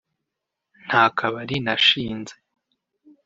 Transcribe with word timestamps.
Nta 0.85 1.01
kabari 1.17 1.55
nashinze 1.65 2.33